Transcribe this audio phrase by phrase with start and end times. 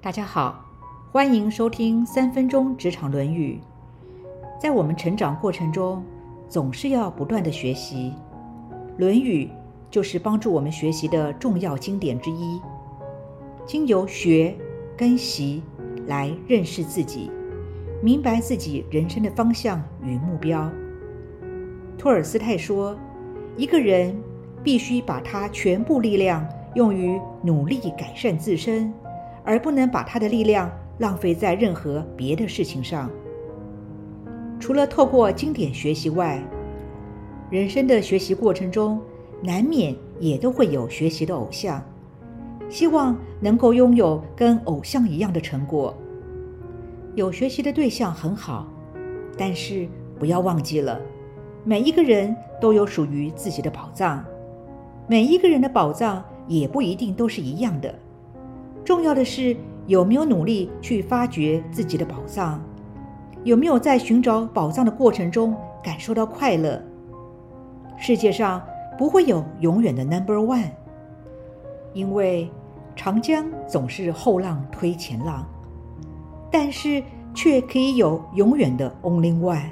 [0.00, 0.64] 大家好，
[1.10, 3.58] 欢迎收听三分钟职场论语。
[4.56, 6.04] 在我们成长过程中，
[6.48, 8.12] 总是要不断的学习，
[8.96, 9.46] 《论语》
[9.90, 12.60] 就是帮助我们学习的重要经典之一。
[13.66, 14.54] 经由学
[14.96, 15.64] 跟习
[16.06, 17.28] 来认识自己，
[18.00, 20.70] 明白自己人生的方向与目标。
[21.98, 22.96] 托尔斯泰说
[23.58, 24.16] ：“一个人
[24.62, 28.94] 必须把他全部力量用于努力改善自身，
[29.48, 33.10] 而不能把他的力量浪费在任何别的事情上。”
[34.60, 36.38] 除了透过经典学习外，
[37.48, 39.00] 人生的学习过程中，
[39.42, 41.82] 难免也都会有学习的偶像，
[42.68, 45.96] 希望能够拥有跟偶像一样的成果。
[47.14, 48.68] 有学习的对象很好，
[49.38, 51.00] 但是不要忘记了。
[51.64, 54.22] 每一个人都有属于自己的宝藏，
[55.06, 57.94] 每一个人的宝藏也不一定都是一样的。
[58.88, 59.54] 重要的是
[59.86, 62.58] 有没有努力去发掘自己的宝藏，
[63.44, 66.82] 有没有在寻找宝藏的过程中感受到快乐。
[67.98, 68.62] 世界上
[68.96, 70.70] 不会有永远的 Number One，
[71.92, 72.50] 因为
[72.96, 75.46] 长江总是后浪推前浪，
[76.50, 77.02] 但是
[77.34, 79.64] 却可以有永远的 Only One，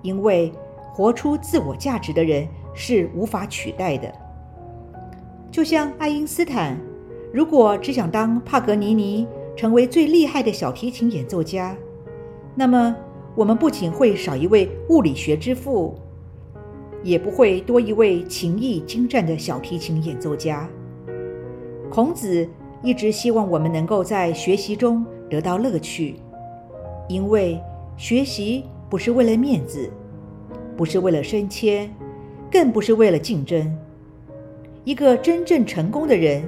[0.00, 0.50] 因为。
[0.94, 4.14] 活出自我价值的人是无法取代的。
[5.50, 6.78] 就像爱因斯坦，
[7.34, 11.76] 如果只想当帕格尼尼，成为最厉害的小提琴演奏家，
[12.54, 12.94] 那么
[13.34, 15.96] 我们不仅会少一位物理学之父，
[17.02, 20.70] 也不会多一位琴艺精湛的小提琴演奏家。
[21.90, 22.48] 孔子
[22.84, 26.14] 一直希望我们能够在学习中得到乐趣，
[27.08, 27.60] 因为
[27.96, 29.90] 学习不是为了面子。
[30.76, 31.92] 不是为了升迁，
[32.48, 33.76] 更不是为了竞争。
[34.84, 36.44] 一个真正成功的人，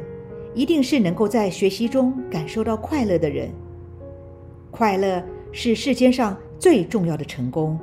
[0.56, 3.50] 一定是能够在学习中感受到快乐的人。
[4.70, 7.78] 快乐是世间上最重要的成功。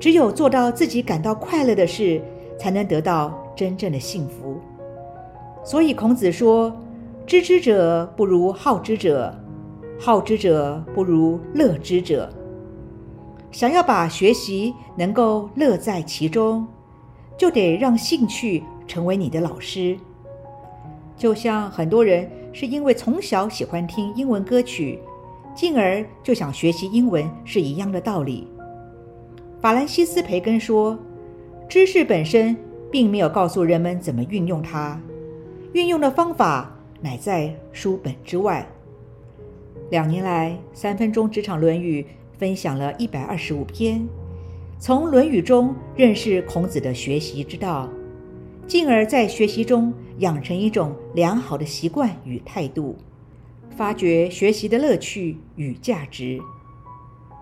[0.00, 2.20] 只有做到自己感到快乐的事，
[2.58, 4.58] 才能得到真正的幸福。
[5.62, 6.74] 所以孔子说
[7.26, 9.38] ：“知之者不如好之者，
[9.98, 12.32] 好之者不如乐之者。”
[13.52, 16.66] 想要把学习能够乐在其中，
[17.36, 19.96] 就得让兴趣成为你的老师。
[21.16, 24.98] 就像很多人是因为从小喜欢听英文歌曲，
[25.54, 28.46] 进而就想学习英文是一样的道理。
[29.60, 30.98] 法兰西斯·培根说
[31.68, 32.56] ：“知识本身
[32.90, 35.00] 并没有告诉人们怎么运用它，
[35.72, 38.66] 运用的方法乃在书本之外。”
[39.90, 42.02] 两年来，三分钟职场《论语》。
[42.38, 44.06] 分享了一百二十五篇，
[44.78, 47.88] 从《论语》中认识孔子的学习之道，
[48.66, 52.96] 进而，在学习中养成一种良好的习惯与态度，
[53.76, 56.40] 发掘学习的乐趣与价值。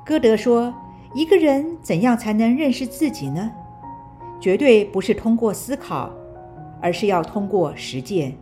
[0.04, 0.74] 歌德说
[1.14, 3.50] ：“一个人怎样才能认识自己呢？
[4.38, 6.12] 绝对不是通过思考，
[6.82, 8.36] 而是要通过实践。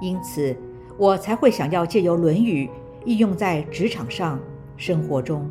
[0.00, 0.56] 因此，
[0.98, 2.66] 我才会想要借由《论语》
[3.04, 4.40] 应用在职场上。”
[4.76, 5.48] 生活中，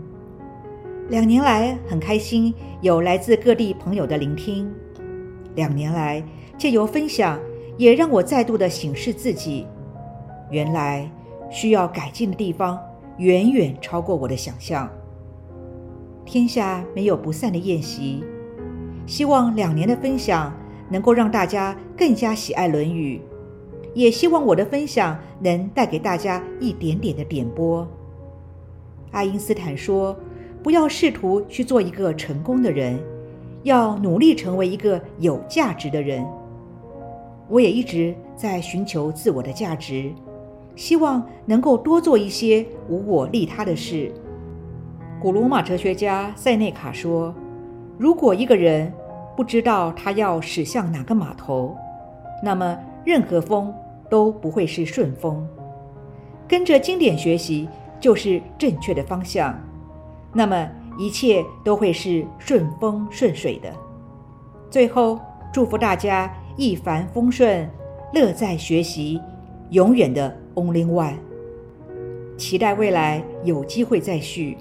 [1.08, 2.52] 两年来很开心
[2.82, 4.70] 有来自各地朋友的聆听。
[5.56, 6.24] 两年来
[6.58, 7.40] 借由分享，
[7.78, 9.66] 也让我再度的审视自己，
[10.52, 11.10] 原来
[11.50, 12.80] 需要改进的地方
[13.18, 14.90] 远远超过我的想象。
[16.26, 18.24] 天下没有不散的宴席，
[19.08, 20.54] 希望两年的分享
[20.90, 23.20] 能够让大家更加喜爱《论语》，
[23.96, 27.88] 也希望我的分享能带给大家一点点的点拨。
[29.12, 30.16] 爱因斯坦说
[30.62, 33.00] ：“不要试图去做一个成功的人，
[33.64, 36.26] 要努力成为一个有价值的人。”
[37.48, 40.12] 我也一直在寻求自我的价值，
[40.76, 44.12] 希望能够多做一些无我利他的事。
[45.20, 47.34] 古罗马哲学家塞内卡说
[47.98, 48.94] ：“如果一个人
[49.36, 51.76] 不知道他要驶向哪个码头，
[52.44, 53.74] 那么任何风
[54.10, 55.48] 都不会是顺风。”
[56.48, 57.68] 跟着经典学习。
[58.02, 59.54] 就是正确的方向，
[60.32, 60.70] 那么
[61.00, 63.74] 一切都会是顺风顺水的。
[64.70, 65.18] 最后，
[65.52, 67.68] 祝福大家一帆风顺，
[68.14, 69.20] 乐在学习，
[69.70, 71.16] 永远的 Only One。
[72.38, 74.58] 期待未来有机会再续。